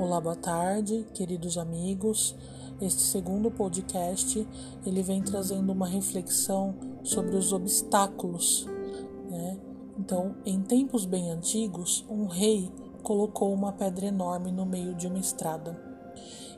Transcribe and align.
Olá, 0.00 0.20
boa 0.20 0.36
tarde, 0.36 1.04
queridos 1.12 1.58
amigos. 1.58 2.36
Este 2.80 3.02
segundo 3.02 3.50
podcast 3.50 4.46
ele 4.86 5.02
vem 5.02 5.20
trazendo 5.20 5.72
uma 5.72 5.88
reflexão 5.88 6.72
sobre 7.02 7.34
os 7.34 7.52
obstáculos. 7.52 8.64
Né? 9.28 9.58
Então, 9.98 10.36
em 10.46 10.62
tempos 10.62 11.04
bem 11.04 11.32
antigos, 11.32 12.06
um 12.08 12.26
rei 12.26 12.70
colocou 13.02 13.52
uma 13.52 13.72
pedra 13.72 14.06
enorme 14.06 14.52
no 14.52 14.64
meio 14.64 14.94
de 14.94 15.08
uma 15.08 15.18
estrada. 15.18 15.76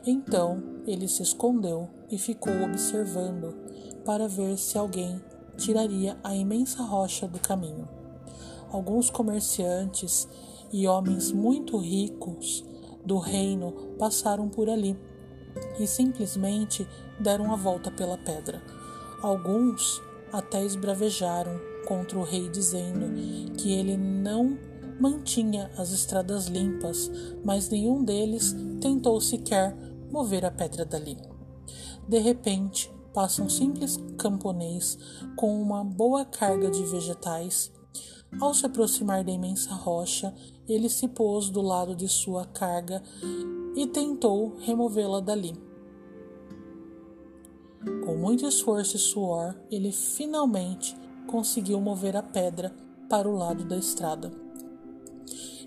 Então 0.05 0.61
ele 0.85 1.07
se 1.07 1.23
escondeu 1.23 1.89
e 2.11 2.19
ficou 2.19 2.53
observando 2.61 3.55
para 4.05 4.27
ver 4.27 4.55
se 4.55 4.77
alguém 4.77 5.19
tiraria 5.57 6.15
a 6.23 6.35
imensa 6.35 6.83
rocha 6.83 7.27
do 7.27 7.39
caminho. 7.39 7.89
Alguns 8.69 9.09
comerciantes 9.09 10.29
e 10.71 10.87
homens 10.87 11.31
muito 11.31 11.75
ricos 11.79 12.69
do 13.05 13.17
reino 13.17 13.71
passaram 13.97 14.49
por 14.49 14.69
ali 14.69 14.97
e 15.79 15.87
simplesmente 15.87 16.87
deram 17.19 17.51
a 17.51 17.55
volta 17.55 17.91
pela 17.91 18.17
pedra. 18.17 18.61
Alguns 19.21 20.01
até 20.31 20.63
esbravejaram 20.63 21.59
contra 21.85 22.17
o 22.17 22.23
rei, 22.23 22.49
dizendo 22.49 23.53
que 23.57 23.71
ele 23.73 23.97
não 23.97 24.57
mantinha 24.99 25.69
as 25.77 25.91
estradas 25.91 26.47
limpas, 26.47 27.11
mas 27.43 27.69
nenhum 27.69 28.03
deles 28.03 28.55
tentou 28.79 29.19
sequer 29.19 29.75
mover 30.11 30.45
a 30.45 30.51
pedra 30.51 30.85
dali. 30.85 31.17
De 32.07 32.19
repente, 32.19 32.91
passa 33.13 33.41
um 33.41 33.49
simples 33.49 33.97
camponês 34.17 34.97
com 35.35 35.61
uma 35.61 35.83
boa 35.83 36.23
carga 36.23 36.69
de 36.69 36.83
vegetais. 36.85 37.71
Ao 38.39 38.53
se 38.53 38.65
aproximar 38.65 39.23
da 39.23 39.31
imensa 39.31 39.73
rocha, 39.73 40.33
ele 40.67 40.89
se 40.89 41.07
pôs 41.07 41.49
do 41.49 41.61
lado 41.61 41.95
de 41.95 42.07
sua 42.07 42.45
carga 42.45 43.03
e 43.75 43.85
tentou 43.87 44.55
removê-la 44.59 45.19
dali. 45.19 45.53
Com 48.05 48.15
muito 48.15 48.47
esforço 48.47 48.95
e 48.95 48.99
suor, 48.99 49.55
ele 49.69 49.91
finalmente 49.91 50.95
conseguiu 51.27 51.81
mover 51.81 52.15
a 52.15 52.23
pedra 52.23 52.73
para 53.09 53.27
o 53.27 53.35
lado 53.35 53.65
da 53.65 53.77
estrada. 53.77 54.31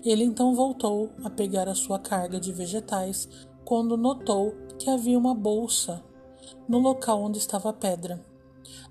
Ele 0.03 0.23
então 0.23 0.53
voltou 0.53 1.09
a 1.23 1.29
pegar 1.29 1.67
a 1.67 1.75
sua 1.75 1.99
carga 1.99 2.39
de 2.39 2.51
vegetais 2.51 3.27
quando 3.63 3.97
notou 3.97 4.53
que 4.77 4.89
havia 4.89 5.17
uma 5.17 5.33
bolsa 5.33 6.03
no 6.67 6.79
local 6.79 7.23
onde 7.23 7.37
estava 7.37 7.69
a 7.69 7.73
pedra. 7.73 8.23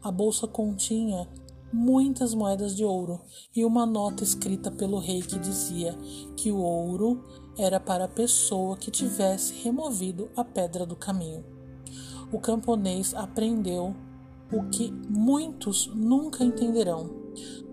A 0.02 0.10
bolsa 0.10 0.46
continha 0.46 1.28
muitas 1.74 2.32
moedas 2.34 2.76
de 2.76 2.84
ouro 2.84 3.20
e 3.54 3.64
uma 3.64 3.84
nota 3.84 4.22
escrita 4.22 4.70
pelo 4.70 5.00
rei 5.00 5.20
que 5.20 5.38
dizia 5.38 5.92
que 6.36 6.52
o 6.52 6.58
ouro 6.58 7.24
era 7.58 7.80
para 7.80 8.04
a 8.04 8.08
pessoa 8.08 8.76
que 8.76 8.92
tivesse 8.92 9.52
removido 9.54 10.30
a 10.36 10.44
pedra 10.44 10.86
do 10.86 10.94
caminho. 10.94 11.44
O 12.32 12.38
camponês 12.38 13.12
aprendeu 13.12 13.94
o 14.52 14.62
que 14.70 14.92
muitos 15.08 15.88
nunca 15.88 16.44
entenderão. 16.44 17.10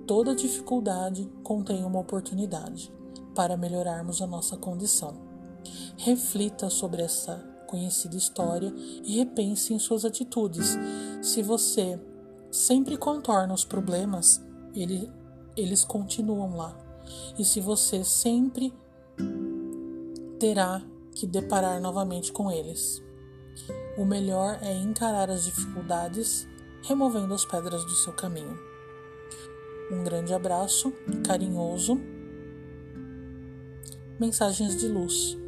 Toda 0.08 0.36
dificuldade 0.36 1.30
contém 1.44 1.86
uma 1.86 2.00
oportunidade 2.00 2.92
para 3.36 3.56
melhorarmos 3.56 4.20
a 4.20 4.26
nossa 4.26 4.58
condição. 4.58 5.14
Reflita 5.96 6.72
sobre 6.72 7.04
essa 7.04 7.38
conhecida 7.68 8.18
história 8.18 8.74
e 9.04 9.18
repense 9.18 9.74
em 9.74 9.80
suas 9.80 10.04
atitudes. 10.04 10.78
Se 11.22 11.44
você 11.44 12.00
sempre 12.52 12.98
contorna 12.98 13.54
os 13.54 13.64
problemas, 13.64 14.42
ele, 14.76 15.10
eles 15.56 15.84
continuam 15.84 16.56
lá. 16.58 16.78
E 17.40 17.46
se 17.46 17.60
você 17.60 18.04
sempre 18.04 18.74
terá 20.40 20.82
que 21.14 21.28
deparar 21.28 21.80
novamente 21.80 22.32
com 22.32 22.52
eles. 22.52 23.02
O 23.98 24.06
melhor 24.06 24.58
é 24.62 24.74
encarar 24.74 25.30
as 25.30 25.44
dificuldades 25.44 26.48
removendo 26.84 27.34
as 27.34 27.46
pedras 27.46 27.84
do 27.84 27.92
seu 27.92 28.14
caminho. 28.14 28.58
Um 29.92 30.04
grande 30.04 30.34
abraço 30.34 30.92
carinhoso. 31.26 32.00
Mensagens 34.20 34.78
de 34.78 34.88
luz. 34.88 35.41